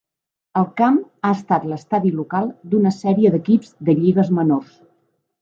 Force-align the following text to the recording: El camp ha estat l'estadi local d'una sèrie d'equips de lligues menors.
El 0.59 0.63
camp 0.79 0.95
ha 1.29 1.33
estat 1.39 1.67
l'estadi 1.73 2.13
local 2.21 2.49
d'una 2.73 2.95
sèrie 2.97 3.33
d'equips 3.37 3.71
de 3.91 3.97
lligues 4.01 4.35
menors. 4.41 4.75